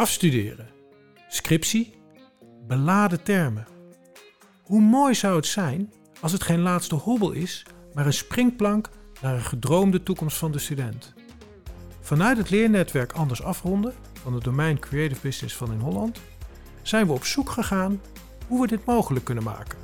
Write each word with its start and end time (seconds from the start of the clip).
Afstuderen. 0.00 0.68
Scriptie. 1.28 1.94
Beladen 2.66 3.22
termen. 3.22 3.66
Hoe 4.62 4.80
mooi 4.80 5.14
zou 5.14 5.36
het 5.36 5.46
zijn 5.46 5.92
als 6.20 6.32
het 6.32 6.42
geen 6.42 6.60
laatste 6.60 6.94
hobbel 6.94 7.32
is, 7.32 7.66
maar 7.94 8.06
een 8.06 8.12
springplank 8.12 8.88
naar 9.20 9.34
een 9.34 9.44
gedroomde 9.44 10.02
toekomst 10.02 10.36
van 10.36 10.52
de 10.52 10.58
student. 10.58 11.14
Vanuit 12.00 12.36
het 12.36 12.50
leernetwerk 12.50 13.12
Anders 13.12 13.42
Afronden 13.42 13.94
van 14.22 14.34
het 14.34 14.44
domein 14.44 14.78
Creative 14.78 15.20
Business 15.20 15.56
van 15.56 15.72
in 15.72 15.80
Holland 15.80 16.20
zijn 16.82 17.06
we 17.06 17.12
op 17.12 17.24
zoek 17.24 17.50
gegaan 17.50 18.00
hoe 18.46 18.60
we 18.60 18.66
dit 18.66 18.84
mogelijk 18.84 19.24
kunnen 19.24 19.44
maken. 19.44 19.78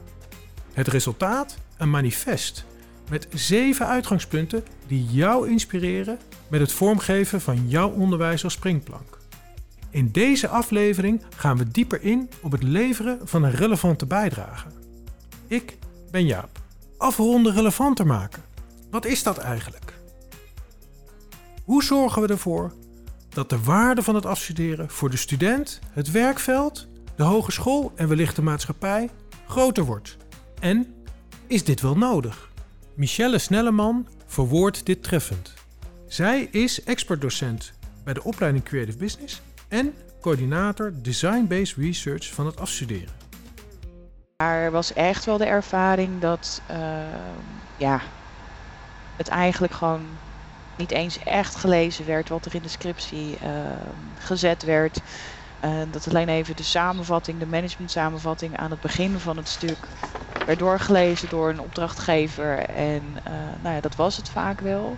Het 0.72 0.88
resultaat? 0.88 1.58
Een 1.76 1.90
manifest 1.90 2.64
met 3.10 3.28
zeven 3.34 3.86
uitgangspunten 3.86 4.64
die 4.86 5.04
jou 5.04 5.50
inspireren 5.50 6.18
met 6.48 6.60
het 6.60 6.72
vormgeven 6.72 7.40
van 7.40 7.68
jouw 7.68 7.90
onderwijs 7.90 8.44
als 8.44 8.52
springplank. 8.52 9.15
In 9.91 10.11
deze 10.12 10.48
aflevering 10.48 11.23
gaan 11.37 11.57
we 11.57 11.68
dieper 11.68 12.03
in 12.03 12.31
op 12.43 12.53
het 12.53 12.63
leveren 12.63 13.29
van 13.29 13.43
een 13.43 13.54
relevante 13.54 14.07
bijdrage. 14.07 14.68
Ik 15.46 15.79
ben 16.11 16.27
Jaap. 16.27 16.61
Afronden 16.96 17.54
relevanter 17.54 18.07
maken. 18.07 18.43
Wat 18.91 19.04
is 19.04 19.22
dat 19.22 19.39
eigenlijk? 19.39 19.94
Hoe 21.64 21.85
zorgen 21.85 22.22
we 22.22 22.29
ervoor 22.29 22.72
dat 23.29 23.50
de 23.50 23.63
waarde 23.63 24.03
van 24.03 24.14
het 24.14 24.27
afstuderen 24.27 24.91
voor 24.91 25.11
de 25.11 25.17
student, 25.17 25.80
het 25.91 26.11
werkveld, 26.11 26.86
de 27.16 27.22
hogeschool 27.22 27.93
en 27.94 28.08
wellicht 28.08 28.36
de 28.36 28.43
maatschappij 28.43 29.11
groter 29.46 29.85
wordt? 29.85 30.16
En 30.61 30.94
is 31.46 31.64
dit 31.64 31.80
wel 31.80 31.96
nodig? 31.96 32.50
Michelle 32.94 33.39
Snelleman 33.39 34.08
verwoordt 34.27 34.86
dit 34.86 35.03
treffend. 35.03 35.55
Zij 36.06 36.48
is 36.50 36.84
expertdocent 36.84 37.72
bij 38.05 38.14
de 38.14 38.25
opleiding 38.25 38.64
Creative 38.64 38.98
Business 38.98 39.41
en 39.69 39.94
coördinator 40.20 40.92
Design-Based 41.02 41.77
Research 41.77 42.34
van 42.34 42.47
het 42.47 42.61
afstuderen. 42.61 43.14
Er 44.36 44.70
was 44.70 44.92
echt 44.92 45.24
wel 45.24 45.38
de 45.38 45.44
ervaring 45.44 46.20
dat 46.20 46.62
uh, 46.70 46.77
ja, 47.76 48.00
het 49.16 49.28
eigenlijk 49.28 49.72
gewoon 49.72 50.02
niet 50.76 50.91
eens 50.91 51.18
echt 51.18 51.54
gelezen 51.54 52.06
werd 52.06 52.28
wat 52.28 52.44
er 52.44 52.54
in 52.54 52.62
de 52.62 52.68
scriptie 52.68 53.38
uh, 53.42 53.48
gezet 54.18 54.62
werd. 54.62 55.00
Dat 55.91 56.08
alleen 56.08 56.28
even 56.28 56.56
de 56.56 56.62
samenvatting, 56.62 57.38
de 57.38 57.46
management 57.46 57.91
samenvatting 57.91 58.56
aan 58.56 58.70
het 58.70 58.80
begin 58.80 59.19
van 59.19 59.36
het 59.36 59.48
stuk 59.48 59.78
werd 60.46 60.58
doorgelezen 60.58 61.28
door 61.28 61.48
een 61.48 61.60
opdrachtgever. 61.60 62.58
En 62.58 63.02
uh, 63.02 63.32
nou 63.62 63.74
ja, 63.74 63.80
dat 63.80 63.96
was 63.96 64.16
het 64.16 64.28
vaak 64.28 64.60
wel. 64.60 64.96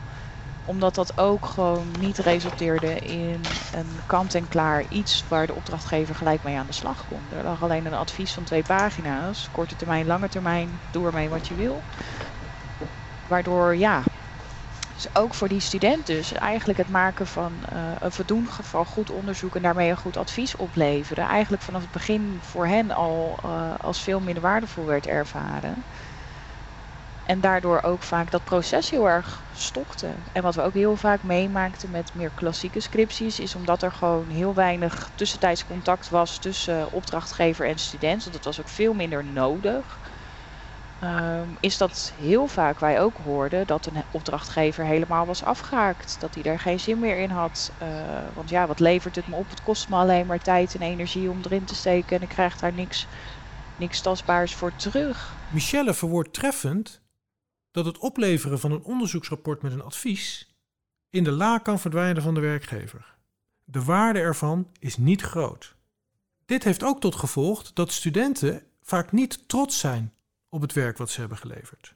Omdat 0.68 0.94
dat 0.94 1.18
ook 1.18 1.46
gewoon 1.46 1.98
niet 1.98 2.18
resulteerde 2.18 2.98
in 2.98 3.62
een 3.70 4.00
kant-en-klaar 4.06 4.84
iets 4.88 5.24
waar 5.28 5.46
de 5.46 5.54
opdrachtgever 5.54 6.14
gelijk 6.14 6.42
mee 6.42 6.56
aan 6.58 6.66
de 6.66 6.72
slag 6.72 7.04
kon. 7.04 7.30
Er 7.30 7.42
lag 7.42 7.62
alleen 7.62 7.86
een 7.86 7.92
advies 7.94 8.34
van 8.34 8.44
twee 8.44 8.64
pagina's. 8.64 9.50
Korte 9.50 9.76
termijn, 9.76 10.06
lange 10.06 10.28
termijn, 10.28 10.80
doe 10.90 11.06
ermee 11.06 11.28
wat 11.28 11.46
je 11.46 11.54
wil. 11.54 11.84
Waardoor 13.26 13.76
ja, 13.76 14.02
dus 14.92 15.08
ook 15.12 15.34
voor 15.34 15.48
die 15.48 15.60
student 15.60 16.06
dus 16.06 16.32
eigenlijk 16.32 16.78
het 16.78 16.88
maken 16.88 17.26
van 17.26 17.62
uh, 17.72 17.92
een 17.98 18.12
voldoende 18.12 18.50
geval 18.50 18.84
goed 18.84 19.10
onderzoek 19.10 19.56
en 19.56 19.62
daarmee 19.62 19.90
een 19.90 19.96
goed 19.96 20.16
advies 20.16 20.56
opleveren. 20.56 21.26
Eigenlijk 21.26 21.62
vanaf 21.62 21.82
het 21.82 21.90
begin 21.90 22.38
voor 22.40 22.66
hen 22.66 22.90
al 22.90 23.38
uh, 23.44 23.74
als 23.74 24.02
veel 24.02 24.20
minder 24.20 24.42
waardevol 24.42 24.86
werd 24.86 25.06
ervaren. 25.06 25.86
En 27.28 27.40
daardoor 27.40 27.82
ook 27.82 28.02
vaak 28.02 28.30
dat 28.30 28.44
proces 28.44 28.90
heel 28.90 29.08
erg 29.08 29.40
stokte. 29.54 30.06
En 30.32 30.42
wat 30.42 30.54
we 30.54 30.62
ook 30.62 30.74
heel 30.74 30.96
vaak 30.96 31.22
meemaakten 31.22 31.90
met 31.90 32.10
meer 32.14 32.30
klassieke 32.34 32.80
scripties, 32.80 33.40
is 33.40 33.54
omdat 33.54 33.82
er 33.82 33.92
gewoon 33.92 34.28
heel 34.28 34.54
weinig 34.54 35.10
tussentijds 35.14 35.66
contact 35.66 36.10
was 36.10 36.38
tussen 36.38 36.92
opdrachtgever 36.92 37.66
en 37.66 37.78
student. 37.78 38.22
Want 38.22 38.34
dat 38.34 38.44
was 38.44 38.60
ook 38.60 38.68
veel 38.68 38.94
minder 38.94 39.24
nodig. 39.24 39.98
Um, 41.04 41.56
is 41.60 41.76
dat 41.76 42.12
heel 42.20 42.46
vaak 42.46 42.80
wij 42.80 43.00
ook 43.00 43.16
hoorden 43.24 43.66
dat 43.66 43.86
een 43.86 44.02
opdrachtgever 44.10 44.84
helemaal 44.84 45.26
was 45.26 45.44
afgehaakt. 45.44 46.16
Dat 46.20 46.34
hij 46.34 46.44
er 46.44 46.58
geen 46.58 46.80
zin 46.80 46.98
meer 46.98 47.18
in 47.18 47.30
had. 47.30 47.72
Uh, 47.82 47.88
want 48.34 48.50
ja, 48.50 48.66
wat 48.66 48.80
levert 48.80 49.16
het 49.16 49.28
me 49.28 49.36
op? 49.36 49.50
Het 49.50 49.62
kost 49.62 49.88
me 49.88 49.96
alleen 49.96 50.26
maar 50.26 50.40
tijd 50.40 50.74
en 50.74 50.82
energie 50.82 51.30
om 51.30 51.40
erin 51.44 51.64
te 51.64 51.74
steken 51.74 52.16
en 52.16 52.22
ik 52.22 52.28
krijg 52.28 52.58
daar 52.58 52.72
niks, 52.72 53.06
niks 53.76 54.00
tastbaars 54.00 54.54
voor 54.54 54.72
terug. 54.76 55.32
Michelle 55.48 55.94
verwoordt 55.94 56.32
treffend 56.32 57.00
dat 57.70 57.84
het 57.84 57.98
opleveren 57.98 58.60
van 58.60 58.72
een 58.72 58.82
onderzoeksrapport 58.82 59.62
met 59.62 59.72
een 59.72 59.82
advies 59.82 60.56
in 61.10 61.24
de 61.24 61.30
la 61.30 61.58
kan 61.58 61.80
verdwijnen 61.80 62.22
van 62.22 62.34
de 62.34 62.40
werkgever. 62.40 63.16
De 63.64 63.84
waarde 63.84 64.18
ervan 64.18 64.68
is 64.78 64.96
niet 64.96 65.22
groot. 65.22 65.74
Dit 66.46 66.64
heeft 66.64 66.82
ook 66.82 67.00
tot 67.00 67.14
gevolg 67.14 67.72
dat 67.72 67.92
studenten 67.92 68.62
vaak 68.82 69.12
niet 69.12 69.48
trots 69.48 69.78
zijn 69.78 70.14
op 70.48 70.60
het 70.60 70.72
werk 70.72 70.98
wat 70.98 71.10
ze 71.10 71.20
hebben 71.20 71.38
geleverd. 71.38 71.94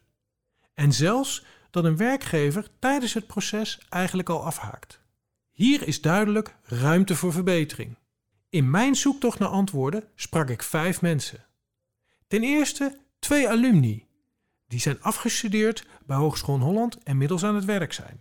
En 0.75 0.93
zelfs 0.93 1.45
dat 1.71 1.85
een 1.85 1.97
werkgever 1.97 2.69
tijdens 2.79 3.15
het 3.15 3.27
proces 3.27 3.81
eigenlijk 3.89 4.29
al 4.29 4.45
afhaakt. 4.45 5.01
Hier 5.51 5.87
is 5.87 6.01
duidelijk 6.01 6.57
ruimte 6.63 7.17
voor 7.17 7.33
verbetering. 7.33 7.97
In 8.49 8.71
mijn 8.71 8.95
zoektocht 8.95 9.39
naar 9.39 9.49
antwoorden 9.49 10.09
sprak 10.15 10.51
ik 10.51 10.63
vijf 10.63 11.01
mensen. 11.01 11.45
Ten 12.29 12.43
eerste 12.43 12.99
twee 13.19 13.49
alumni, 13.49 14.07
die 14.73 14.81
zijn 14.81 15.03
afgestudeerd 15.03 15.87
bij 16.07 16.17
Hogeschool 16.17 16.59
Holland 16.59 16.99
en 17.03 17.19
middels 17.19 17.45
aan 17.45 17.55
het 17.55 17.65
werk 17.65 17.93
zijn. 17.93 18.21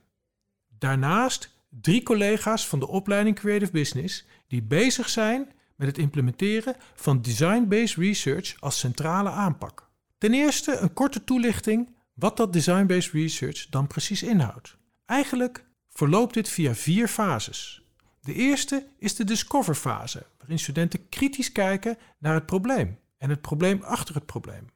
Daarnaast 0.77 1.55
drie 1.69 2.03
collega's 2.03 2.67
van 2.67 2.79
de 2.79 2.87
opleiding 2.87 3.35
Creative 3.35 3.71
Business 3.71 4.25
die 4.47 4.61
bezig 4.61 5.09
zijn 5.09 5.51
met 5.75 5.87
het 5.87 5.97
implementeren 5.97 6.75
van 6.95 7.21
design-based 7.21 7.97
research 7.97 8.55
als 8.59 8.79
centrale 8.79 9.29
aanpak. 9.29 9.89
Ten 10.17 10.33
eerste 10.33 10.77
een 10.77 10.93
korte 10.93 11.23
toelichting 11.23 11.95
wat 12.13 12.37
dat 12.37 12.53
design-based 12.53 13.11
research 13.13 13.69
dan 13.69 13.87
precies 13.87 14.23
inhoudt. 14.23 14.77
Eigenlijk 15.05 15.65
verloopt 15.89 16.33
dit 16.33 16.49
via 16.49 16.75
vier 16.75 17.07
fases. 17.07 17.81
De 18.21 18.33
eerste 18.33 18.87
is 18.97 19.15
de 19.15 19.23
discover 19.23 19.75
fase, 19.75 20.25
waarin 20.37 20.59
studenten 20.59 21.09
kritisch 21.09 21.51
kijken 21.51 21.97
naar 22.17 22.33
het 22.33 22.45
probleem 22.45 22.99
en 23.17 23.29
het 23.29 23.41
probleem 23.41 23.81
achter 23.83 24.15
het 24.15 24.25
probleem. 24.25 24.67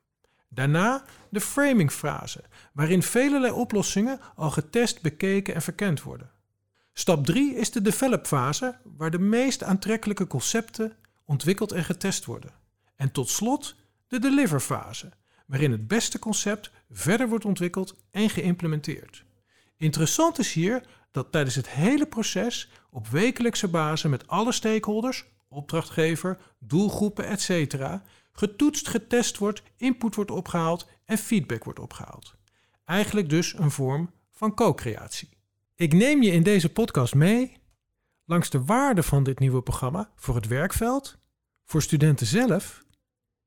Daarna 0.56 1.04
de 1.30 1.42
framing 1.42 1.92
fase, 1.92 2.44
waarin 2.74 3.04
velelei 3.04 3.52
oplossingen 3.52 4.20
al 4.36 4.52
getest, 4.52 5.02
bekeken 5.02 5.54
en 5.54 5.62
verkend 5.62 6.02
worden. 6.04 6.32
Stap 6.94 7.26
3 7.26 7.56
is 7.56 7.72
de 7.72 7.82
develop 7.82 8.28
fase, 8.28 8.78
waar 8.84 9.12
de 9.12 9.20
meest 9.20 9.64
aantrekkelijke 9.64 10.28
concepten 10.28 10.98
ontwikkeld 11.26 11.72
en 11.72 11.84
getest 11.84 12.26
worden. 12.26 12.52
En 12.96 13.12
tot 13.12 13.30
slot 13.30 13.76
de 14.08 14.20
deliver 14.20 14.60
fase, 14.60 15.12
waarin 15.46 15.72
het 15.72 15.88
beste 15.88 16.20
concept 16.20 16.72
verder 16.92 17.30
wordt 17.30 17.46
ontwikkeld 17.46 17.96
en 18.12 18.30
geïmplementeerd. 18.30 19.26
Interessant 19.78 20.40
is 20.40 20.54
hier 20.54 20.84
dat 21.12 21.32
tijdens 21.32 21.56
het 21.56 21.70
hele 21.70 22.06
proces 22.06 22.70
op 22.90 23.08
wekelijkse 23.08 23.68
basis 23.68 24.10
met 24.10 24.28
alle 24.28 24.52
stakeholders, 24.52 25.26
opdrachtgever, 25.48 26.38
doelgroepen, 26.60 27.28
etc., 27.28 27.76
getoetst, 28.36 28.88
getest 28.88 29.38
wordt, 29.38 29.64
input 29.78 30.16
wordt 30.16 30.32
opgehaald 30.32 30.90
en 31.06 31.18
feedback 31.18 31.64
wordt 31.64 31.80
opgehaald. 31.80 32.36
Eigenlijk 32.86 33.30
dus 33.30 33.54
een 33.58 33.72
vorm 33.72 34.12
van 34.32 34.54
co-creatie. 34.54 35.30
Ik 35.76 35.94
neem 35.94 36.22
je 36.22 36.32
in 36.32 36.44
deze 36.44 36.72
podcast 36.72 37.16
mee 37.16 37.58
langs 38.26 38.50
de 38.50 38.64
waarde 38.64 39.04
van 39.04 39.24
dit 39.24 39.40
nieuwe 39.40 39.62
programma 39.62 40.12
voor 40.16 40.36
het 40.36 40.48
werkveld, 40.48 41.18
voor 41.66 41.82
studenten 41.82 42.28
zelf 42.28 42.84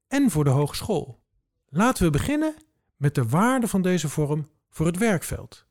en 0.06 0.30
voor 0.30 0.44
de 0.44 0.50
hogeschool. 0.50 1.22
Laten 1.68 2.04
we 2.04 2.10
beginnen 2.10 2.54
met 2.96 3.14
de 3.14 3.28
waarde 3.28 3.68
van 3.68 3.82
deze 3.82 4.08
vorm 4.08 4.50
voor 4.70 4.86
het 4.86 4.98
werkveld. 4.98 5.67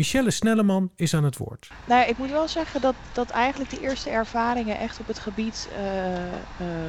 Michelle 0.00 0.30
Snelleman 0.30 0.90
is 0.96 1.14
aan 1.14 1.24
het 1.24 1.36
woord. 1.36 1.74
Nou, 1.84 2.08
ik 2.08 2.16
moet 2.16 2.30
wel 2.30 2.48
zeggen 2.48 2.80
dat, 2.80 2.96
dat 3.12 3.30
eigenlijk 3.30 3.70
de 3.70 3.78
eerste 3.80 4.10
ervaringen 4.10 4.78
echt 4.78 5.00
op 5.00 5.06
het 5.06 5.18
gebied 5.18 5.68
uh, 5.72 6.34
uh, 6.34 6.40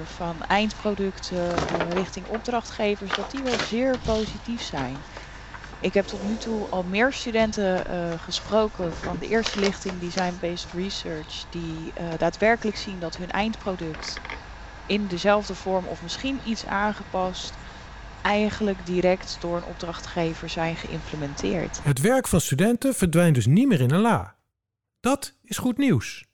van 0.03 0.41
eindproducten 0.41 1.93
richting 1.93 2.25
opdrachtgevers, 2.25 3.13
dat 3.13 3.29
die 3.29 3.43
wel 3.43 3.57
zeer 3.57 3.99
positief 3.99 4.61
zijn. 4.61 5.05
Ik 5.79 5.93
heb 5.93 6.05
tot 6.05 6.21
nu 6.21 6.37
toe 6.37 6.69
al 6.69 6.83
meer 6.83 7.13
studenten 7.13 8.19
gesproken 8.19 8.93
van 8.93 9.19
de 9.19 9.27
eerste 9.27 9.59
lichting 9.59 9.99
Design-Based 9.99 10.71
Research, 10.71 11.45
die 11.49 11.93
daadwerkelijk 12.17 12.77
zien 12.77 12.99
dat 12.99 13.15
hun 13.15 13.29
eindproduct 13.29 14.21
in 14.85 15.07
dezelfde 15.07 15.55
vorm 15.55 15.87
of 15.87 16.01
misschien 16.01 16.47
iets 16.47 16.65
aangepast 16.65 17.57
eigenlijk 18.23 18.85
direct 18.85 19.37
door 19.41 19.57
een 19.57 19.63
opdrachtgever 19.63 20.49
zijn 20.49 20.75
geïmplementeerd. 20.75 21.83
Het 21.83 22.01
werk 22.01 22.27
van 22.27 22.41
studenten 22.41 22.93
verdwijnt 22.93 23.35
dus 23.35 23.45
niet 23.45 23.67
meer 23.67 23.81
in 23.81 23.91
een 23.91 24.01
la. 24.01 24.35
Dat 24.99 25.33
is 25.43 25.57
goed 25.57 25.77
nieuws. 25.77 26.25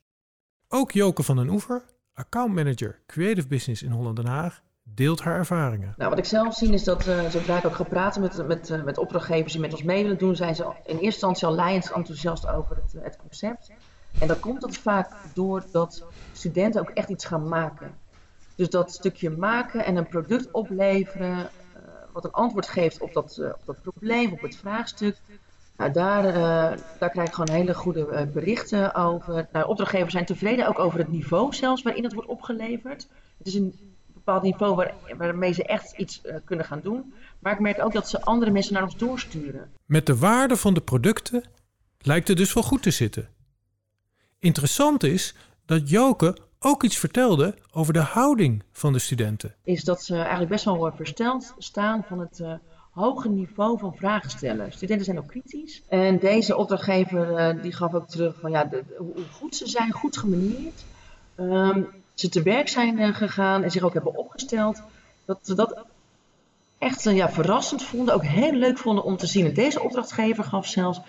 Ook 0.67 0.91
Joke 0.91 1.23
van 1.23 1.35
den 1.35 1.49
Oever, 1.49 1.83
accountmanager 2.13 2.99
Creative 3.05 3.47
Business 3.47 3.83
in 3.83 3.91
Holland 3.91 4.15
Den 4.15 4.25
Haag, 4.25 4.61
deelt 4.83 5.21
haar 5.21 5.37
ervaringen. 5.37 5.93
Nou, 5.97 6.09
wat 6.09 6.19
ik 6.19 6.25
zelf 6.25 6.55
zie 6.55 6.73
is 6.73 6.83
dat 6.83 7.07
uh, 7.07 7.29
zodra 7.29 7.57
ik 7.57 7.65
ook 7.65 7.75
ga 7.75 7.83
praten 7.83 8.21
met, 8.21 8.47
met, 8.47 8.69
uh, 8.69 8.83
met 8.83 8.97
opdrachtgevers 8.97 9.51
die 9.51 9.61
met 9.61 9.71
ons 9.71 9.83
mee 9.83 10.03
willen 10.03 10.17
doen, 10.17 10.35
zijn 10.35 10.55
ze 10.55 10.63
in 10.63 10.73
eerste 10.85 11.03
instantie 11.03 11.47
al 11.47 11.55
leidend 11.55 11.91
enthousiast 11.91 12.47
over 12.47 12.75
het, 12.75 13.03
het 13.03 13.17
concept. 13.17 13.71
En 14.19 14.27
dat 14.27 14.39
komt 14.39 14.61
dat 14.61 14.77
vaak 14.77 15.11
doordat 15.33 16.05
studenten 16.31 16.81
ook 16.81 16.89
echt 16.89 17.09
iets 17.09 17.25
gaan 17.25 17.47
maken. 17.47 17.91
Dus 18.55 18.69
dat 18.69 18.91
stukje 18.91 19.29
maken 19.29 19.85
en 19.85 19.95
een 19.95 20.07
product 20.07 20.51
opleveren, 20.51 21.49
wat 22.21 22.25
een 22.25 22.41
antwoord 22.43 22.67
geeft 22.67 23.01
op 23.01 23.13
dat, 23.13 23.37
uh, 23.39 23.47
op 23.47 23.65
dat 23.65 23.81
probleem, 23.81 24.31
op 24.31 24.41
het 24.41 24.55
vraagstuk. 24.55 25.17
Nou, 25.77 25.91
daar, 25.91 26.25
uh, 26.25 26.81
daar 26.99 27.09
krijg 27.09 27.27
ik 27.27 27.33
gewoon 27.33 27.55
hele 27.55 27.73
goede 27.73 28.29
berichten 28.33 28.95
over. 28.95 29.47
Nou, 29.51 29.67
opdrachtgevers 29.67 30.13
zijn 30.13 30.25
tevreden 30.25 30.67
ook 30.67 30.79
over 30.79 30.99
het 30.99 31.11
niveau 31.11 31.53
zelfs 31.53 31.81
waarin 31.81 32.03
het 32.03 32.13
wordt 32.13 32.29
opgeleverd. 32.29 33.07
Het 33.37 33.47
is 33.47 33.53
een 33.53 33.75
bepaald 34.13 34.43
niveau 34.43 34.75
waar, 34.75 34.93
waarmee 35.17 35.53
ze 35.53 35.63
echt 35.63 35.97
iets 35.97 36.21
kunnen 36.45 36.65
gaan 36.65 36.81
doen. 36.83 37.13
Maar 37.39 37.53
ik 37.53 37.59
merk 37.59 37.83
ook 37.83 37.93
dat 37.93 38.09
ze 38.09 38.21
andere 38.21 38.51
mensen 38.51 38.73
naar 38.73 38.83
ons 38.83 38.97
doorsturen. 38.97 39.71
Met 39.85 40.05
de 40.05 40.17
waarde 40.17 40.57
van 40.57 40.73
de 40.73 40.81
producten 40.81 41.43
lijkt 41.99 42.27
het 42.27 42.37
dus 42.37 42.53
wel 42.53 42.63
goed 42.63 42.83
te 42.83 42.91
zitten. 42.91 43.29
Interessant 44.39 45.03
is 45.03 45.35
dat 45.65 45.89
Joke 45.89 46.37
ook 46.59 46.83
iets 46.83 46.97
vertelde 46.97 47.55
over 47.71 47.93
de 47.93 47.99
houding 47.99 48.63
van 48.71 48.93
de 48.93 48.99
studenten. 48.99 49.55
Is 49.63 49.83
dat 49.83 50.03
ze 50.03 50.15
eigenlijk 50.15 50.49
best 50.49 50.65
wel 50.65 50.91
versteld 50.95 51.53
staan 51.57 52.03
van 52.07 52.19
het 52.19 52.39
uh, 52.39 52.53
hoge 52.91 53.29
niveau 53.29 53.79
van 53.79 53.95
vragen 53.95 54.29
stellen. 54.29 54.71
Studenten 54.71 55.05
zijn 55.05 55.17
ook 55.17 55.27
kritisch. 55.27 55.81
En 55.89 56.19
deze 56.19 56.55
opdrachtgever 56.55 57.55
uh, 57.55 57.61
die 57.61 57.73
gaf 57.73 57.93
ook 57.93 58.07
terug 58.07 58.35
van 58.39 58.51
ja, 58.51 58.69
hoe 58.97 59.23
goed 59.31 59.55
ze 59.55 59.67
zijn, 59.67 59.91
goed 59.91 60.17
gemanierd. 60.17 60.83
Um, 61.39 61.87
ze 62.13 62.29
te 62.29 62.41
werk 62.41 62.67
zijn 62.67 63.13
gegaan 63.13 63.63
en 63.63 63.71
zich 63.71 63.83
ook 63.83 63.93
hebben 63.93 64.17
opgesteld. 64.17 64.81
Dat 65.25 65.39
ze 65.41 65.55
dat 65.55 65.85
echt 66.77 67.03
ja, 67.03 67.29
verrassend 67.29 67.83
vonden, 67.83 68.13
ook 68.13 68.23
heel 68.23 68.53
leuk 68.53 68.77
vonden 68.77 69.03
om 69.03 69.17
te 69.17 69.27
zien. 69.27 69.45
En 69.45 69.53
deze 69.53 69.81
opdrachtgever 69.81 70.43
gaf 70.43 70.67
zelfs 70.67 70.99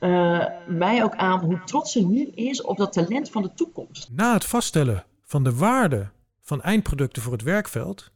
uh, 0.00 0.46
mij 0.66 1.02
ook 1.04 1.14
aan 1.14 1.40
hoe 1.40 1.64
trots 1.64 1.92
ze 1.92 2.06
nu 2.06 2.26
is 2.26 2.62
op 2.62 2.76
dat 2.76 2.92
talent 2.92 3.30
van 3.30 3.42
de 3.42 3.54
toekomst. 3.54 4.10
Na 4.10 4.32
het 4.32 4.44
vaststellen 4.44 5.04
van 5.22 5.44
de 5.44 5.56
waarde 5.56 6.10
van 6.40 6.62
eindproducten 6.62 7.22
voor 7.22 7.32
het 7.32 7.42
werkveld, 7.42 8.10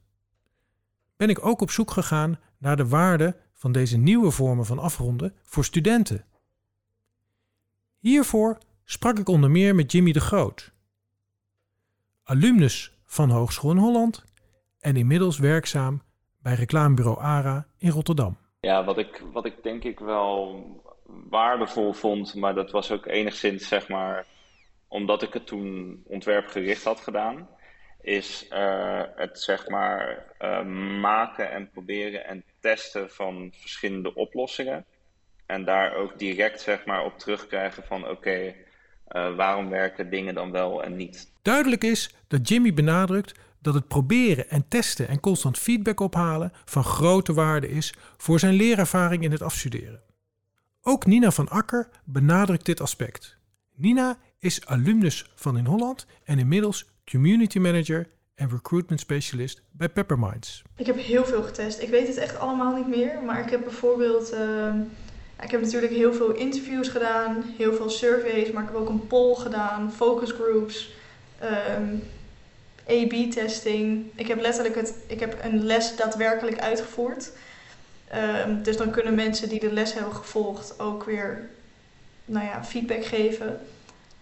ben 1.17 1.29
ik 1.29 1.45
ook 1.45 1.61
op 1.61 1.71
zoek 1.71 1.91
gegaan 1.91 2.39
naar 2.57 2.77
de 2.77 2.87
waarde 2.87 3.35
van 3.53 3.71
deze 3.71 3.97
nieuwe 3.97 4.31
vormen 4.31 4.65
van 4.65 4.79
afronden 4.79 5.33
voor 5.43 5.63
studenten. 5.63 6.25
Hiervoor 7.99 8.57
sprak 8.83 9.19
ik 9.19 9.29
onder 9.29 9.51
meer 9.51 9.75
met 9.75 9.91
Jimmy 9.91 10.11
de 10.11 10.19
Groot, 10.19 10.71
alumnus 12.23 12.97
van 13.05 13.29
Hogeschool 13.29 13.71
in 13.71 13.77
Holland 13.77 14.23
en 14.79 14.95
inmiddels 14.95 15.37
werkzaam 15.37 16.01
bij 16.41 16.53
reclamebureau 16.53 17.19
ARA 17.19 17.67
in 17.77 17.89
Rotterdam. 17.89 18.37
Ja, 18.59 18.83
wat 18.83 18.97
ik, 18.97 19.23
wat 19.33 19.45
ik 19.45 19.63
denk 19.63 19.83
ik 19.83 19.99
wel 19.99 20.61
waardevol 21.05 21.93
vond, 21.93 22.35
maar 22.35 22.55
dat 22.55 22.71
was 22.71 22.91
ook 22.91 23.05
enigszins 23.05 23.67
zeg 23.67 23.87
maar 23.87 24.25
omdat 24.87 25.21
ik 25.21 25.33
het 25.33 25.47
toen 25.47 26.03
ontwerpgericht 26.07 26.83
had 26.83 26.99
gedaan, 26.99 27.47
is 28.01 28.47
uh, 28.49 29.01
het 29.15 29.39
zeg 29.39 29.67
maar 29.67 30.25
uh, 30.39 30.65
maken 31.01 31.51
en 31.51 31.69
proberen 31.69 32.25
en 32.25 32.43
testen 32.59 33.09
van 33.09 33.53
verschillende 33.55 34.15
oplossingen. 34.15 34.85
En 35.45 35.65
daar 35.65 35.95
ook 35.95 36.19
direct 36.19 36.61
zeg 36.61 36.85
maar 36.85 37.05
op 37.05 37.19
terugkrijgen 37.19 37.83
van 37.83 38.09
oké, 38.09 38.55
uh, 39.11 39.35
waarom 39.35 39.69
werken 39.69 40.09
dingen 40.09 40.33
dan 40.33 40.51
wel 40.51 40.83
en 40.83 40.95
niet. 40.95 41.31
Duidelijk 41.41 41.83
is 41.83 42.15
dat 42.27 42.47
Jimmy 42.47 42.73
benadrukt 42.73 43.39
dat 43.61 43.73
het 43.73 43.87
proberen 43.87 44.49
en 44.49 44.67
testen 44.67 45.07
en 45.07 45.19
constant 45.19 45.59
feedback 45.59 45.99
ophalen 45.99 46.51
van 46.65 46.83
grote 46.83 47.33
waarde 47.33 47.69
is 47.69 47.93
voor 48.17 48.39
zijn 48.39 48.53
leerervaring 48.53 49.23
in 49.23 49.31
het 49.31 49.41
afstuderen. 49.41 50.01
Ook 50.85 51.05
Nina 51.05 51.31
van 51.31 51.49
Akker 51.49 51.89
benadrukt 52.03 52.65
dit 52.65 52.81
aspect. 52.81 53.37
Nina 53.75 54.17
is 54.39 54.65
alumnus 54.65 55.31
van 55.35 55.57
In 55.57 55.65
Holland 55.65 56.05
en 56.23 56.39
inmiddels 56.39 56.89
community 57.11 57.59
manager 57.59 58.07
en 58.35 58.49
recruitment 58.49 58.99
specialist 58.99 59.61
bij 59.71 59.89
Pepperminds. 59.89 60.61
Ik 60.75 60.85
heb 60.85 60.97
heel 60.97 61.25
veel 61.25 61.43
getest. 61.43 61.81
Ik 61.81 61.89
weet 61.89 62.07
het 62.07 62.17
echt 62.17 62.39
allemaal 62.39 62.75
niet 62.75 62.87
meer, 62.87 63.19
maar 63.25 63.43
ik 63.43 63.49
heb 63.49 63.63
bijvoorbeeld. 63.63 64.33
Uh, 64.33 64.73
ik 65.41 65.51
heb 65.51 65.61
natuurlijk 65.61 65.93
heel 65.93 66.13
veel 66.13 66.31
interviews 66.31 66.87
gedaan, 66.87 67.43
heel 67.57 67.73
veel 67.73 67.89
surveys, 67.89 68.51
maar 68.51 68.63
ik 68.63 68.69
heb 68.69 68.77
ook 68.77 68.89
een 68.89 69.07
poll 69.07 69.35
gedaan, 69.35 69.91
focus 69.91 70.31
groups, 70.31 70.93
um, 71.77 72.03
A-B-testing. 72.89 74.05
Ik 74.15 74.27
heb 74.27 74.41
letterlijk 74.41 74.75
het, 74.75 74.95
ik 75.07 75.19
heb 75.19 75.37
een 75.43 75.63
les 75.63 75.95
daadwerkelijk 75.95 76.59
uitgevoerd. 76.59 77.31
Um, 78.15 78.63
dus 78.63 78.77
dan 78.77 78.91
kunnen 78.91 79.15
mensen 79.15 79.49
die 79.49 79.59
de 79.59 79.73
les 79.73 79.93
hebben 79.93 80.15
gevolgd 80.15 80.79
ook 80.79 81.03
weer 81.03 81.49
nou 82.25 82.45
ja, 82.45 82.63
feedback 82.63 83.05
geven. 83.05 83.59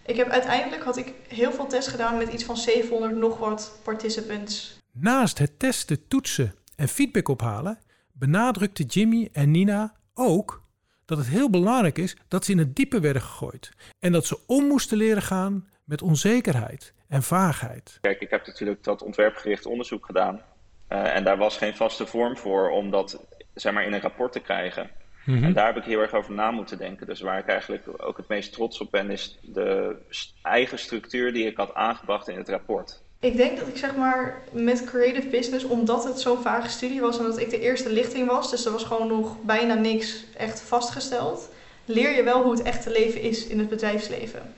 Ik 0.06 0.16
heb 0.16 0.28
uiteindelijk 0.28 0.82
had 0.82 0.96
ik 0.96 1.12
heel 1.28 1.52
veel 1.52 1.66
tests 1.66 1.90
gedaan 1.90 2.16
met 2.16 2.32
iets 2.32 2.44
van 2.44 2.56
700 2.56 3.16
nog 3.16 3.38
wat 3.38 3.78
participants. 3.82 4.78
Naast 4.92 5.38
het 5.38 5.58
testen, 5.58 6.08
toetsen 6.08 6.54
en 6.76 6.88
feedback 6.88 7.28
ophalen, 7.28 7.78
benadrukte 8.12 8.82
Jimmy 8.82 9.28
en 9.32 9.50
Nina 9.50 9.94
ook 10.14 10.62
dat 11.04 11.18
het 11.18 11.26
heel 11.26 11.50
belangrijk 11.50 11.98
is 11.98 12.16
dat 12.28 12.44
ze 12.44 12.52
in 12.52 12.58
het 12.58 12.76
diepe 12.76 13.00
werden 13.00 13.22
gegooid 13.22 13.70
en 13.98 14.12
dat 14.12 14.26
ze 14.26 14.38
om 14.46 14.66
moesten 14.66 14.96
leren 14.96 15.22
gaan 15.22 15.68
met 15.84 16.02
onzekerheid 16.02 16.94
en 17.08 17.22
vaagheid. 17.22 17.98
Kijk, 18.00 18.20
ik 18.20 18.30
heb 18.30 18.46
natuurlijk 18.46 18.84
dat 18.84 19.02
ontwerpgericht 19.02 19.66
onderzoek 19.66 20.06
gedaan. 20.06 20.42
Uh, 20.88 21.16
en 21.16 21.24
daar 21.24 21.36
was 21.36 21.56
geen 21.56 21.74
vaste 21.74 22.06
vorm 22.06 22.36
voor 22.36 22.70
om 22.70 22.90
dat 22.90 23.24
zeg 23.54 23.72
maar, 23.72 23.84
in 23.84 23.92
een 23.92 24.00
rapport 24.00 24.32
te 24.32 24.40
krijgen. 24.40 24.90
Mm-hmm. 25.24 25.44
En 25.44 25.52
daar 25.52 25.66
heb 25.66 25.76
ik 25.76 25.84
heel 25.84 26.00
erg 26.00 26.14
over 26.14 26.32
na 26.32 26.50
moeten 26.50 26.78
denken. 26.78 27.06
Dus 27.06 27.20
waar 27.20 27.38
ik 27.38 27.46
eigenlijk 27.46 27.82
ook 27.96 28.16
het 28.16 28.28
meest 28.28 28.52
trots 28.52 28.80
op 28.80 28.90
ben, 28.90 29.10
is 29.10 29.38
de 29.42 29.96
eigen 30.42 30.78
structuur 30.78 31.32
die 31.32 31.46
ik 31.46 31.56
had 31.56 31.74
aangebracht 31.74 32.28
in 32.28 32.36
het 32.36 32.48
rapport. 32.48 33.02
Ik 33.20 33.36
denk 33.36 33.58
dat 33.58 33.68
ik 33.68 33.76
zeg 33.76 33.96
maar 33.96 34.42
met 34.52 34.84
creative 34.84 35.28
business, 35.28 35.64
omdat 35.64 36.04
het 36.04 36.20
zo'n 36.20 36.42
vage 36.42 36.68
studie 36.68 37.00
was 37.00 37.18
en 37.18 37.24
dat 37.24 37.38
ik 37.38 37.50
de 37.50 37.60
eerste 37.60 37.92
lichting 37.92 38.28
was, 38.28 38.50
dus 38.50 38.64
er 38.64 38.72
was 38.72 38.84
gewoon 38.84 39.08
nog 39.08 39.36
bijna 39.42 39.74
niks 39.74 40.24
echt 40.36 40.60
vastgesteld, 40.60 41.50
leer 41.84 42.16
je 42.16 42.22
wel 42.22 42.42
hoe 42.42 42.52
het 42.52 42.62
echte 42.62 42.90
leven 42.90 43.20
is 43.20 43.46
in 43.46 43.58
het 43.58 43.68
bedrijfsleven. 43.68 44.54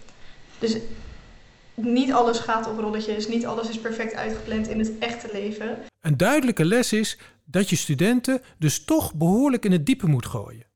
Dus 0.59 0.77
niet 1.75 2.13
alles 2.13 2.39
gaat 2.39 2.69
op 2.69 2.79
rolletjes, 2.79 3.29
niet 3.29 3.47
alles 3.47 3.69
is 3.69 3.79
perfect 3.79 4.15
uitgepland 4.15 4.69
in 4.69 4.79
het 4.79 4.93
echte 4.99 5.29
leven. 5.33 5.79
Een 6.01 6.17
duidelijke 6.17 6.65
les 6.65 6.93
is 6.93 7.19
dat 7.45 7.71
je 7.71 7.77
studenten 7.77 8.43
dus 8.59 8.85
toch 8.85 9.15
behoorlijk 9.15 9.65
in 9.65 9.73
het 9.73 9.87
diepe 9.87 10.07
moet 10.07 10.27
gooien. 10.27 10.67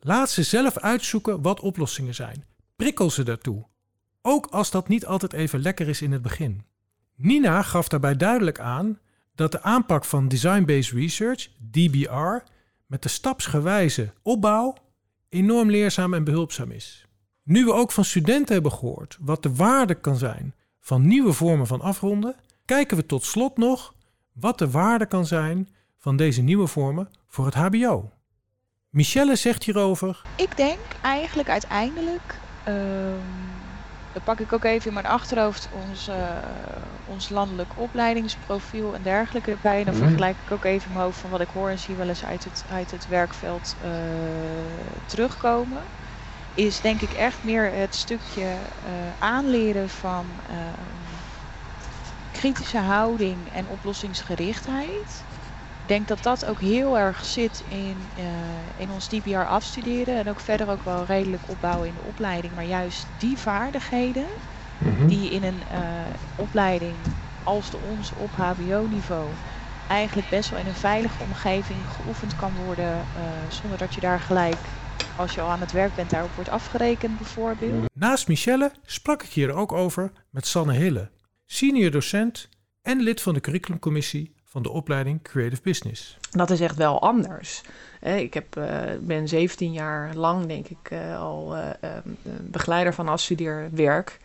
Laat 0.00 0.30
ze 0.30 0.42
zelf 0.42 0.78
uitzoeken 0.78 1.42
wat 1.42 1.60
oplossingen 1.60 2.14
zijn. 2.14 2.44
Prikkel 2.76 3.10
ze 3.10 3.22
daartoe. 3.22 3.66
Ook 4.22 4.46
als 4.46 4.70
dat 4.70 4.88
niet 4.88 5.06
altijd 5.06 5.32
even 5.32 5.60
lekker 5.60 5.88
is 5.88 6.02
in 6.02 6.12
het 6.12 6.22
begin. 6.22 6.64
Nina 7.14 7.62
gaf 7.62 7.88
daarbij 7.88 8.16
duidelijk 8.16 8.60
aan 8.60 8.98
dat 9.34 9.52
de 9.52 9.62
aanpak 9.62 10.04
van 10.04 10.28
Design-Based 10.28 10.92
Research, 10.92 11.48
DBR, 11.70 12.44
met 12.86 13.02
de 13.02 13.08
stapsgewijze 13.08 14.12
opbouw 14.22 14.74
enorm 15.28 15.70
leerzaam 15.70 16.14
en 16.14 16.24
behulpzaam 16.24 16.70
is. 16.70 17.06
Nu 17.42 17.64
we 17.64 17.72
ook 17.72 17.92
van 17.92 18.04
studenten 18.04 18.54
hebben 18.54 18.72
gehoord 18.72 19.18
wat 19.20 19.42
de 19.42 19.54
waarde 19.54 19.94
kan 19.94 20.16
zijn 20.16 20.54
van 20.80 21.06
nieuwe 21.06 21.32
vormen 21.32 21.66
van 21.66 21.80
afronden, 21.80 22.36
kijken 22.64 22.96
we 22.96 23.06
tot 23.06 23.24
slot 23.24 23.56
nog 23.56 23.94
wat 24.32 24.58
de 24.58 24.70
waarde 24.70 25.06
kan 25.06 25.26
zijn 25.26 25.68
van 26.06 26.16
deze 26.16 26.42
nieuwe 26.42 26.66
vormen 26.66 27.08
voor 27.26 27.44
het 27.44 27.54
HBO. 27.54 28.10
Michelle 28.90 29.36
zegt 29.36 29.64
hierover. 29.64 30.22
Ik 30.36 30.56
denk 30.56 30.78
eigenlijk 31.02 31.48
uiteindelijk, 31.48 32.34
dan 34.12 34.22
pak 34.24 34.40
ik 34.40 34.52
ook 34.52 34.64
even 34.64 34.86
in 34.86 34.92
mijn 34.92 35.06
achterhoofd 35.06 35.68
ons, 35.88 36.08
uh, 36.08 36.14
ons 37.06 37.28
landelijk 37.28 37.68
opleidingsprofiel 37.76 38.94
en 38.94 39.02
dergelijke 39.02 39.50
erbij. 39.50 39.78
En 39.78 39.84
dan 39.84 39.94
vergelijk 39.94 40.36
ik 40.44 40.50
ook 40.50 40.64
even 40.64 40.92
mijn 40.92 41.04
hoofd 41.04 41.18
van 41.18 41.30
wat 41.30 41.40
ik 41.40 41.48
hoor 41.52 41.68
en 41.68 41.78
zie 41.78 41.94
wel 41.94 42.08
eens 42.08 42.24
uit 42.24 42.44
het, 42.44 42.64
uit 42.72 42.90
het 42.90 43.08
werkveld 43.08 43.76
uh, 43.84 43.90
terugkomen. 45.06 45.82
Is 46.54 46.80
denk 46.80 47.00
ik 47.00 47.12
echt 47.12 47.44
meer 47.44 47.72
het 47.72 47.94
stukje 47.94 48.42
uh, 48.44 48.54
aanleren 49.18 49.88
van 49.88 50.26
kritische 52.32 52.78
houding 52.78 53.38
en 53.52 53.66
oplossingsgerichtheid. 53.68 55.24
Ik 55.86 55.92
denk 55.92 56.08
dat 56.08 56.22
dat 56.22 56.46
ook 56.46 56.60
heel 56.60 56.98
erg 56.98 57.24
zit 57.24 57.62
in, 57.68 57.96
uh, 58.18 58.24
in 58.76 58.90
ons 58.90 59.08
DBR 59.08 59.36
afstuderen 59.36 60.16
en 60.16 60.28
ook 60.28 60.40
verder 60.40 60.68
ook 60.68 60.84
wel 60.84 61.04
redelijk 61.04 61.42
opbouwen 61.46 61.88
in 61.88 61.94
de 61.94 62.08
opleiding. 62.08 62.54
Maar 62.54 62.64
juist 62.64 63.06
die 63.18 63.36
vaardigheden 63.36 64.26
mm-hmm. 64.78 65.08
die 65.08 65.30
in 65.30 65.42
een 65.42 65.60
uh, 65.72 65.80
opleiding 66.36 66.94
als 67.42 67.70
de 67.70 67.78
onze 67.90 68.14
op 68.16 68.30
HBO-niveau 68.30 69.28
eigenlijk 69.88 70.28
best 70.28 70.50
wel 70.50 70.58
in 70.58 70.66
een 70.66 70.74
veilige 70.74 71.22
omgeving 71.22 71.78
geoefend 72.00 72.36
kan 72.36 72.52
worden 72.64 72.92
uh, 72.92 73.02
zonder 73.48 73.78
dat 73.78 73.94
je 73.94 74.00
daar 74.00 74.20
gelijk 74.20 74.58
als 75.16 75.34
je 75.34 75.40
al 75.40 75.50
aan 75.50 75.60
het 75.60 75.72
werk 75.72 75.94
bent 75.94 76.10
daarop 76.10 76.34
wordt 76.34 76.50
afgerekend 76.50 77.16
bijvoorbeeld. 77.16 77.84
Naast 77.92 78.28
Michelle 78.28 78.72
sprak 78.84 79.22
ik 79.22 79.30
hier 79.30 79.52
ook 79.52 79.72
over 79.72 80.12
met 80.30 80.46
Sanne 80.46 80.72
Hille, 80.72 81.10
senior 81.44 81.90
docent 81.90 82.48
en 82.82 83.00
lid 83.00 83.22
van 83.22 83.34
de 83.34 83.40
curriculumcommissie 83.40 84.35
van 84.56 84.64
de 84.64 84.70
opleiding 84.70 85.22
Creative 85.22 85.62
Business. 85.62 86.16
Dat 86.30 86.50
is 86.50 86.60
echt 86.60 86.76
wel 86.76 87.00
anders. 87.00 87.62
Ik 88.00 88.34
heb, 88.34 88.56
uh, 88.58 88.80
ben 89.00 89.28
17 89.28 89.72
jaar 89.72 90.14
lang, 90.14 90.46
denk 90.46 90.66
ik, 90.66 90.90
uh, 90.92 91.20
al 91.20 91.56
uh, 91.56 91.62
begeleider 92.40 92.94
van 92.94 93.08
afstudeerwerk. 93.08 94.18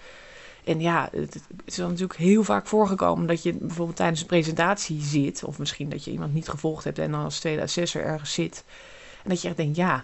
En 0.63 0.81
ja, 0.81 1.09
het, 1.11 1.41
is 1.65 1.77
natuurlijk 1.77 2.19
heel 2.19 2.43
vaak 2.43 2.67
voorgekomen 2.67 3.27
dat 3.27 3.43
je 3.43 3.53
bijvoorbeeld 3.53 3.97
tijdens 3.97 4.21
een 4.21 4.27
presentatie 4.27 5.01
zit, 5.01 5.43
of 5.43 5.59
misschien 5.59 5.89
dat 5.89 6.03
je 6.03 6.11
iemand 6.11 6.33
niet 6.33 6.49
gevolgd 6.49 6.83
hebt 6.83 6.99
en 6.99 7.11
dan 7.11 7.23
als 7.23 7.39
tweede 7.39 7.61
assessor 7.61 8.03
ergens 8.03 8.33
zit. 8.33 8.63
En 9.23 9.29
dat 9.29 9.41
je 9.41 9.47
echt 9.47 9.57
denkt, 9.57 9.75
ja, 9.75 10.03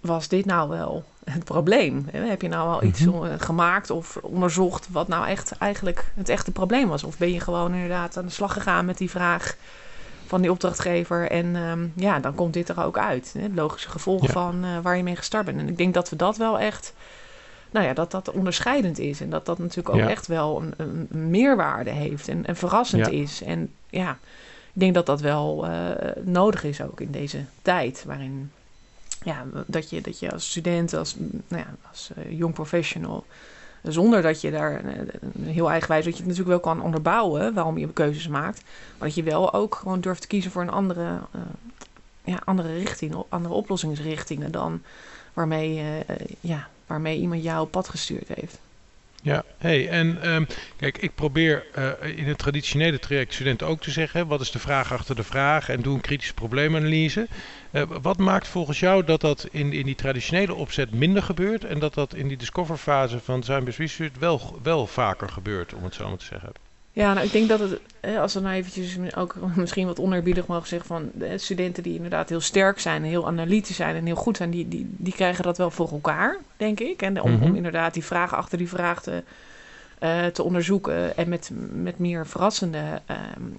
was 0.00 0.28
dit 0.28 0.44
nou 0.44 0.68
wel 0.68 1.04
het 1.24 1.44
probleem? 1.44 2.08
Heb 2.10 2.42
je 2.42 2.48
nou 2.48 2.68
wel 2.68 2.82
iets 2.82 3.00
mm-hmm. 3.00 3.38
gemaakt 3.38 3.90
of 3.90 4.16
onderzocht 4.16 4.88
wat 4.90 5.08
nou 5.08 5.26
echt 5.26 5.52
eigenlijk 5.52 6.12
het 6.14 6.28
echte 6.28 6.50
probleem 6.50 6.88
was? 6.88 7.04
Of 7.04 7.18
ben 7.18 7.32
je 7.32 7.40
gewoon 7.40 7.74
inderdaad 7.74 8.16
aan 8.16 8.26
de 8.26 8.30
slag 8.30 8.52
gegaan 8.52 8.84
met 8.84 8.98
die 8.98 9.10
vraag 9.10 9.56
van 10.26 10.40
die 10.40 10.50
opdrachtgever 10.50 11.30
en 11.30 11.56
um, 11.56 11.92
ja, 11.96 12.18
dan 12.18 12.34
komt 12.34 12.52
dit 12.52 12.68
er 12.68 12.84
ook 12.84 12.98
uit. 12.98 13.32
Hè? 13.32 13.42
Het 13.42 13.54
logische 13.54 13.88
gevolg 13.88 14.30
van 14.30 14.64
uh, 14.64 14.78
waar 14.82 14.96
je 14.96 15.02
mee 15.02 15.16
gestart 15.16 15.44
bent. 15.44 15.58
En 15.58 15.68
ik 15.68 15.76
denk 15.76 15.94
dat 15.94 16.08
we 16.08 16.16
dat 16.16 16.36
wel 16.36 16.58
echt, 16.58 16.94
nou 17.70 17.86
ja, 17.86 17.92
dat 17.92 18.10
dat 18.10 18.30
onderscheidend 18.30 18.98
is. 18.98 19.20
En 19.20 19.30
dat 19.30 19.46
dat 19.46 19.58
natuurlijk 19.58 19.88
ook 19.88 20.00
ja. 20.00 20.08
echt 20.08 20.26
wel 20.26 20.62
een, 20.62 20.74
een, 21.10 21.30
meerwaarde 21.30 21.90
heeft 21.90 22.28
en, 22.28 22.46
en 22.46 22.56
verrassend 22.56 23.06
ja. 23.06 23.12
is. 23.12 23.42
En 23.42 23.70
ja, 23.90 24.18
ik 24.72 24.80
denk 24.80 24.94
dat 24.94 25.06
dat 25.06 25.20
wel 25.20 25.66
uh, 25.66 25.90
nodig 26.22 26.64
is 26.64 26.82
ook 26.82 27.00
in 27.00 27.10
deze 27.10 27.44
tijd 27.62 28.04
waarin 28.06 28.50
ja, 29.24 29.44
dat, 29.66 29.90
je, 29.90 30.00
dat 30.00 30.18
je 30.18 30.32
als 30.32 30.50
student, 30.50 30.94
als, 30.94 31.16
nou 31.48 31.62
ja, 31.62 31.74
als 31.90 32.10
jong 32.28 32.54
professional, 32.54 33.24
zonder 33.82 34.22
dat 34.22 34.40
je 34.40 34.50
daar 34.50 34.84
uh, 34.84 34.92
heel 35.44 35.70
eigenwijs, 35.70 36.04
dat 36.04 36.12
je 36.12 36.18
het 36.18 36.28
natuurlijk 36.28 36.62
wel 36.64 36.74
kan 36.74 36.84
onderbouwen 36.84 37.54
waarom 37.54 37.78
je 37.78 37.92
keuzes 37.92 38.28
maakt, 38.28 38.62
maar 38.98 39.08
dat 39.08 39.16
je 39.16 39.22
wel 39.22 39.52
ook 39.52 39.74
gewoon 39.74 40.00
durft 40.00 40.20
te 40.20 40.26
kiezen 40.26 40.50
voor 40.50 40.62
een 40.62 40.70
andere, 40.70 41.18
uh, 41.34 41.42
ja, 42.24 42.40
andere 42.44 42.74
richting, 42.74 43.14
andere 43.28 43.54
oplossingsrichtingen 43.54 44.50
dan 44.52 44.82
waarmee, 45.32 46.04
ja, 46.40 46.68
waarmee 46.86 47.18
iemand 47.18 47.42
jou 47.42 47.62
op 47.62 47.70
pad 47.70 47.88
gestuurd 47.88 48.28
heeft. 48.28 48.58
Ja, 49.24 49.44
hey, 49.58 49.88
en 49.88 50.30
um, 50.30 50.46
kijk, 50.76 50.98
ik 50.98 51.14
probeer 51.14 51.64
uh, 51.78 52.18
in 52.18 52.24
het 52.24 52.38
traditionele 52.38 52.98
traject 52.98 53.34
studenten 53.34 53.66
ook 53.66 53.80
te 53.80 53.90
zeggen: 53.90 54.26
wat 54.26 54.40
is 54.40 54.50
de 54.50 54.58
vraag 54.58 54.92
achter 54.92 55.16
de 55.16 55.22
vraag 55.22 55.68
en 55.68 55.82
doe 55.82 55.94
een 55.94 56.00
kritische 56.00 56.34
probleemanalyse. 56.34 57.26
Uh, 57.70 57.82
wat 58.02 58.18
maakt 58.18 58.48
volgens 58.48 58.80
jou 58.80 59.04
dat 59.04 59.20
dat 59.20 59.48
in, 59.50 59.72
in 59.72 59.86
die 59.86 59.94
traditionele 59.94 60.54
opzet 60.54 60.94
minder 60.94 61.22
gebeurt 61.22 61.64
en 61.64 61.78
dat 61.78 61.94
dat 61.94 62.14
in 62.14 62.28
die 62.28 62.36
discoverfase 62.36 63.20
van 63.20 63.40
Design 63.40 63.64
Research 63.76 64.18
wel, 64.18 64.58
wel 64.62 64.86
vaker 64.86 65.28
gebeurt, 65.28 65.74
om 65.74 65.84
het 65.84 65.94
zo 65.94 66.08
maar 66.08 66.18
te 66.18 66.24
zeggen? 66.24 66.52
Ja, 66.94 67.12
nou, 67.12 67.26
ik 67.26 67.32
denk 67.32 67.48
dat 67.48 67.60
het, 67.60 67.80
als 68.18 68.34
we 68.34 68.40
nou 68.40 68.54
eventjes 68.54 69.14
ook 69.16 69.34
misschien 69.54 69.86
wat 69.86 70.00
onerbiedig 70.00 70.46
mogen 70.46 70.68
zeggen 70.68 70.88
van 70.88 71.10
de 71.14 71.38
studenten 71.38 71.82
die 71.82 71.94
inderdaad 71.94 72.28
heel 72.28 72.40
sterk 72.40 72.80
zijn, 72.80 73.04
heel 73.04 73.26
analytisch 73.26 73.76
zijn 73.76 73.96
en 73.96 74.06
heel 74.06 74.14
goed 74.14 74.36
zijn, 74.36 74.50
die, 74.50 74.68
die, 74.68 74.86
die 74.88 75.12
krijgen 75.12 75.44
dat 75.44 75.58
wel 75.58 75.70
voor 75.70 75.90
elkaar, 75.90 76.38
denk 76.56 76.80
ik. 76.80 77.02
En 77.02 77.20
om, 77.20 77.30
mm 77.30 77.38
-hmm. 77.38 77.48
om 77.48 77.56
inderdaad 77.56 77.94
die 77.94 78.04
vraag 78.04 78.34
achter 78.34 78.58
die 78.58 78.68
vraag 78.68 79.02
te, 79.02 79.22
uh, 80.00 80.26
te 80.26 80.42
onderzoeken 80.42 81.16
en 81.16 81.28
met, 81.28 81.50
met 81.72 81.98
meer 81.98 82.26
verrassende 82.26 83.00
uh, 83.10 83.16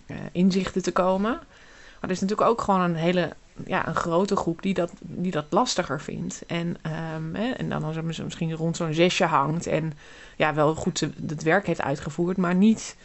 uh, 0.08 0.18
inzichten 0.32 0.82
te 0.82 0.92
komen. 0.92 1.32
Maar 1.32 2.12
er 2.12 2.12
is 2.12 2.22
natuurlijk 2.22 2.50
ook 2.50 2.62
gewoon 2.62 2.82
een 2.82 2.96
hele 2.96 3.30
ja, 3.66 3.88
een 3.88 3.96
grote 3.96 4.36
groep 4.36 4.62
die 4.62 4.74
dat, 4.74 4.92
die 5.02 5.32
dat 5.32 5.46
lastiger 5.50 6.02
vindt. 6.02 6.44
En, 6.48 6.78
um, 7.16 7.36
hè, 7.36 7.52
en 7.52 7.70
dan 7.70 7.84
als 7.84 8.02
misschien 8.02 8.54
rond 8.54 8.78
zo'n 8.78 8.94
zesje 8.94 9.26
hangt 9.26 9.68
en 9.68 9.94
ja, 10.36 10.54
wel 10.54 10.76
goed 10.76 11.00
het 11.28 11.44
werk 11.44 11.68
heeft 11.68 11.82
uitgevoerd, 11.82 12.38
maar 12.38 12.56
niet 12.56 12.96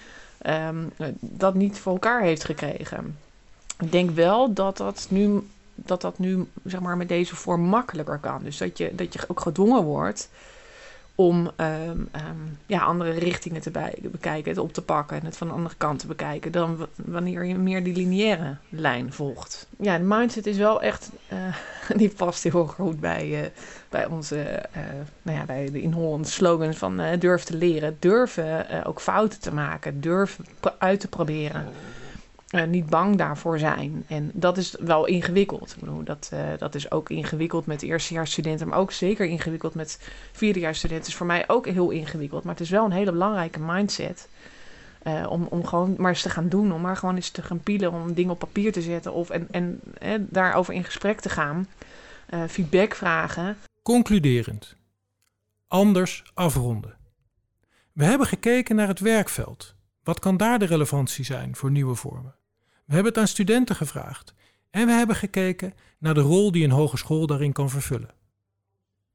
um, 0.46 0.92
dat 1.20 1.54
niet 1.54 1.78
voor 1.78 1.92
elkaar 1.92 2.22
heeft 2.22 2.44
gekregen. 2.44 3.18
Ik 3.78 3.92
denk 3.92 4.10
wel 4.10 4.52
dat 4.52 4.76
dat 4.76 5.06
nu, 5.10 5.48
dat 5.74 6.00
dat 6.00 6.18
nu 6.18 6.48
zeg 6.64 6.80
maar, 6.80 6.96
met 6.96 7.08
deze 7.08 7.36
vorm 7.36 7.60
makkelijker 7.60 8.18
kan. 8.18 8.42
Dus 8.42 8.56
dat 8.56 8.78
je, 8.78 8.94
dat 8.94 9.12
je 9.12 9.20
ook 9.28 9.40
gedwongen 9.40 9.82
wordt 9.82 10.28
om 11.20 11.50
um, 11.56 12.08
um, 12.14 12.58
ja, 12.66 12.80
andere 12.80 13.10
richtingen 13.10 13.60
te 13.60 13.70
bekijken, 14.02 14.50
het 14.50 14.60
op 14.60 14.72
te 14.72 14.82
pakken 14.82 15.20
en 15.20 15.24
het 15.24 15.36
van 15.36 15.46
de 15.46 15.52
andere 15.52 15.74
kant 15.76 15.98
te 15.98 16.06
bekijken, 16.06 16.52
dan 16.52 16.86
wanneer 17.06 17.44
je 17.44 17.54
meer 17.54 17.84
die 17.84 17.94
lineaire 17.94 18.56
lijn 18.68 19.12
volgt. 19.12 19.66
Ja, 19.78 19.98
de 19.98 20.04
mindset 20.04 20.46
is 20.46 20.56
wel 20.56 20.82
echt, 20.82 21.10
uh, 21.32 21.56
die 22.00 22.08
past 22.08 22.42
heel 22.42 22.66
goed 22.66 23.00
bij, 23.00 23.28
uh, 23.28 23.48
bij 23.88 24.06
onze, 24.06 24.36
uh, 24.76 24.82
nou 25.22 25.38
ja, 25.38 25.44
bij 25.44 25.70
de 25.70 25.82
in 25.82 25.92
Holland 25.92 26.28
slogan 26.28 26.74
van 26.74 27.00
durf 27.18 27.42
te 27.42 27.56
leren, 27.56 27.96
durven 27.98 28.84
ook 28.84 29.00
fouten 29.00 29.40
te 29.40 29.52
maken, 29.52 30.00
durven 30.00 30.44
uit 30.78 31.00
te 31.00 31.08
proberen. 31.08 31.66
Uh, 32.54 32.64
niet 32.64 32.86
bang 32.86 33.16
daarvoor 33.16 33.58
zijn. 33.58 34.04
En 34.06 34.30
dat 34.34 34.56
is 34.56 34.76
wel 34.80 35.06
ingewikkeld. 35.06 35.70
Ik 35.70 35.80
bedoel, 35.80 36.04
dat, 36.04 36.30
uh, 36.34 36.40
dat 36.58 36.74
is 36.74 36.90
ook 36.90 37.10
ingewikkeld 37.10 37.66
met 37.66 37.82
eerstejaarsstudenten, 37.82 38.68
maar 38.68 38.78
ook 38.78 38.92
zeker 38.92 39.26
ingewikkeld 39.26 39.74
met 39.74 40.10
vierdejaarsstudenten. 40.32 41.08
Is 41.08 41.14
voor 41.14 41.26
mij 41.26 41.48
ook 41.48 41.66
heel 41.66 41.90
ingewikkeld, 41.90 42.44
maar 42.44 42.52
het 42.52 42.62
is 42.62 42.70
wel 42.70 42.84
een 42.84 42.92
hele 42.92 43.12
belangrijke 43.12 43.60
mindset. 43.60 44.28
Uh, 45.02 45.26
om, 45.28 45.46
om 45.50 45.66
gewoon 45.66 45.94
maar 45.98 46.10
eens 46.10 46.22
te 46.22 46.30
gaan 46.30 46.48
doen, 46.48 46.72
om 46.72 46.80
maar 46.80 46.96
gewoon 46.96 47.14
eens 47.14 47.30
te 47.30 47.42
gaan 47.42 47.60
pielen, 47.60 47.92
om 47.92 48.14
dingen 48.14 48.32
op 48.32 48.38
papier 48.38 48.72
te 48.72 48.82
zetten 48.82 49.12
of 49.12 49.30
en, 49.30 49.80
en 49.98 50.26
daarover 50.30 50.74
in 50.74 50.84
gesprek 50.84 51.20
te 51.20 51.28
gaan. 51.28 51.68
feedback 52.48 52.94
vragen. 52.94 53.56
Concluderend. 53.82 54.76
Anders 55.66 56.30
afronden. 56.34 56.96
We 57.92 58.04
hebben 58.04 58.26
gekeken 58.26 58.76
naar 58.76 58.88
het 58.88 59.00
werkveld. 59.00 59.74
Wat 60.02 60.18
kan 60.18 60.36
daar 60.36 60.58
de 60.58 60.64
relevantie 60.64 61.24
zijn 61.24 61.56
voor 61.56 61.70
nieuwe 61.70 61.94
vormen? 61.94 62.37
We 62.88 62.94
hebben 62.94 63.12
het 63.12 63.20
aan 63.20 63.28
studenten 63.28 63.76
gevraagd 63.76 64.34
en 64.70 64.86
we 64.86 64.92
hebben 64.92 65.16
gekeken 65.16 65.74
naar 65.98 66.14
de 66.14 66.20
rol 66.20 66.52
die 66.52 66.64
een 66.64 66.70
hogeschool 66.70 67.26
daarin 67.26 67.52
kan 67.52 67.70
vervullen. 67.70 68.14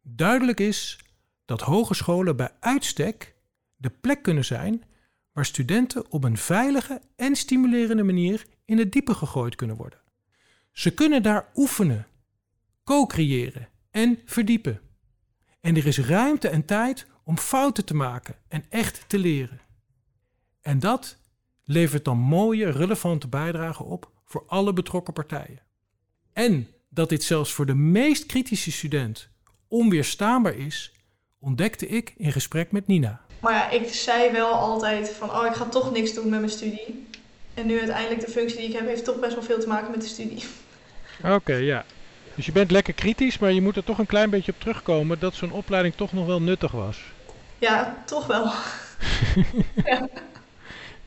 Duidelijk 0.01 0.59
is 0.59 0.99
dat 1.45 1.61
hogescholen 1.61 2.35
bij 2.35 2.51
uitstek 2.59 3.35
de 3.75 3.89
plek 3.89 4.23
kunnen 4.23 4.45
zijn 4.45 4.83
waar 5.31 5.45
studenten 5.45 6.11
op 6.11 6.23
een 6.23 6.37
veilige 6.37 7.01
en 7.15 7.35
stimulerende 7.35 8.03
manier 8.03 8.45
in 8.65 8.77
het 8.77 8.91
diepe 8.91 9.13
gegooid 9.13 9.55
kunnen 9.55 9.75
worden. 9.75 9.99
Ze 10.71 10.93
kunnen 10.93 11.23
daar 11.23 11.51
oefenen, 11.55 12.07
co-creëren 12.83 13.69
en 13.91 14.19
verdiepen. 14.25 14.81
En 15.59 15.75
er 15.75 15.85
is 15.85 15.99
ruimte 15.99 16.47
en 16.47 16.65
tijd 16.65 17.07
om 17.23 17.37
fouten 17.37 17.85
te 17.85 17.95
maken 17.95 18.35
en 18.47 18.65
echt 18.69 19.09
te 19.09 19.17
leren. 19.19 19.61
En 20.61 20.79
dat 20.79 21.17
levert 21.65 22.05
dan 22.05 22.17
mooie, 22.17 22.71
relevante 22.71 23.27
bijdragen 23.27 23.85
op 23.85 24.11
voor 24.25 24.43
alle 24.47 24.73
betrokken 24.73 25.13
partijen. 25.13 25.61
En 26.33 26.67
dat 26.89 27.09
dit 27.09 27.23
zelfs 27.23 27.51
voor 27.51 27.65
de 27.65 27.75
meest 27.75 28.25
kritische 28.25 28.71
student 28.71 29.29
onweerstaanbaar 29.67 30.55
is, 30.55 30.91
ontdekte 31.39 31.87
ik 31.87 32.13
in 32.17 32.31
gesprek 32.31 32.71
met 32.71 32.87
Nina. 32.87 33.21
Maar 33.39 33.53
ja, 33.53 33.69
ik 33.69 33.93
zei 33.93 34.31
wel 34.31 34.53
altijd 34.53 35.09
van, 35.09 35.29
oh, 35.29 35.45
ik 35.45 35.53
ga 35.53 35.65
toch 35.65 35.91
niks 35.91 36.13
doen 36.13 36.29
met 36.29 36.39
mijn 36.39 36.51
studie. 36.51 37.07
En 37.53 37.65
nu 37.67 37.77
uiteindelijk 37.77 38.25
de 38.25 38.31
functie 38.31 38.57
die 38.57 38.67
ik 38.67 38.73
heb, 38.73 38.87
heeft 38.87 39.05
toch 39.05 39.19
best 39.19 39.33
wel 39.33 39.43
veel 39.43 39.59
te 39.59 39.67
maken 39.67 39.91
met 39.91 40.01
de 40.01 40.07
studie. 40.07 40.43
Oké, 41.23 41.33
okay, 41.33 41.61
ja. 41.61 41.85
Dus 42.35 42.45
je 42.45 42.51
bent 42.51 42.71
lekker 42.71 42.93
kritisch, 42.93 43.39
maar 43.39 43.51
je 43.51 43.61
moet 43.61 43.75
er 43.75 43.83
toch 43.83 43.97
een 43.97 44.05
klein 44.05 44.29
beetje 44.29 44.51
op 44.51 44.59
terugkomen 44.59 45.19
dat 45.19 45.35
zo'n 45.35 45.51
opleiding 45.51 45.95
toch 45.95 46.13
nog 46.13 46.25
wel 46.25 46.41
nuttig 46.41 46.71
was. 46.71 47.03
Ja, 47.59 48.03
toch 48.05 48.27
wel. 48.27 48.43
ja. 49.91 50.09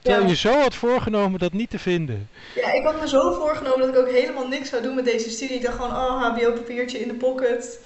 Terwijl 0.06 0.28
je 0.28 0.36
zo 0.36 0.60
had 0.60 0.74
voorgenomen 0.74 1.38
dat 1.38 1.52
niet 1.52 1.70
te 1.70 1.78
vinden. 1.78 2.28
Ja, 2.54 2.72
ik 2.72 2.84
had 2.84 3.00
me 3.00 3.08
zo 3.08 3.32
voorgenomen 3.32 3.80
dat 3.80 3.88
ik 3.88 3.96
ook 3.96 4.10
helemaal 4.10 4.48
niks 4.48 4.68
zou 4.68 4.82
doen 4.82 4.94
met 4.94 5.04
deze 5.04 5.30
studie. 5.30 5.56
Ik 5.56 5.62
dacht 5.62 5.76
gewoon, 5.76 5.90
oh, 5.90 6.22
HBO-papiertje 6.22 6.98
in 6.98 7.08
de 7.08 7.14
pocket. 7.14 7.80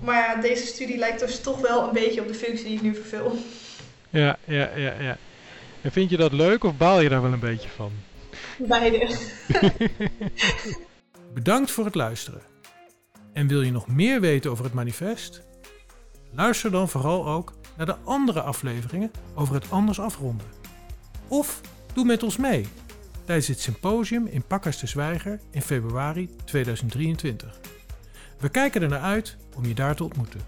Maar 0.00 0.16
ja, 0.16 0.40
deze 0.40 0.66
studie 0.66 0.96
lijkt 0.96 1.20
dus 1.20 1.40
toch 1.40 1.60
wel 1.60 1.86
een 1.86 1.92
beetje 1.92 2.20
op 2.20 2.28
de 2.28 2.34
functie 2.34 2.66
die 2.66 2.74
ik 2.74 2.82
nu 2.82 2.94
vervul. 2.94 3.38
Ja, 4.10 4.38
ja, 4.44 4.70
ja, 4.76 4.92
ja. 5.00 5.16
En 5.80 5.92
vind 5.92 6.10
je 6.10 6.16
dat 6.16 6.32
leuk 6.32 6.64
of 6.64 6.76
baal 6.76 7.00
je 7.00 7.08
daar 7.08 7.22
wel 7.22 7.32
een 7.32 7.38
beetje 7.38 7.68
van? 7.68 7.92
Beide. 8.58 9.16
Bedankt 11.34 11.70
voor 11.70 11.84
het 11.84 11.94
luisteren. 11.94 12.42
En 13.32 13.46
wil 13.46 13.62
je 13.62 13.72
nog 13.72 13.88
meer 13.88 14.20
weten 14.20 14.50
over 14.50 14.64
het 14.64 14.74
manifest? 14.74 15.42
Luister 16.32 16.70
dan 16.70 16.88
vooral 16.88 17.26
ook 17.26 17.52
naar 17.76 17.86
de 17.86 17.96
andere 18.04 18.40
afleveringen 18.40 19.10
over 19.34 19.54
het 19.54 19.70
anders 19.70 20.00
afronden. 20.00 20.46
Of 21.28 21.60
doe 21.92 22.04
met 22.04 22.22
ons 22.22 22.36
mee 22.36 22.66
tijdens 23.24 23.48
het 23.48 23.60
symposium 23.60 24.26
in 24.26 24.42
Pakkers 24.42 24.78
de 24.78 24.86
Zwijger 24.86 25.40
in 25.50 25.62
februari 25.62 26.30
2023. 26.44 27.60
We 28.38 28.48
kijken 28.48 28.82
er 28.82 28.88
naar 28.88 29.00
uit 29.00 29.36
om 29.56 29.66
je 29.66 29.74
daar 29.74 29.96
te 29.96 30.04
ontmoeten. 30.04 30.40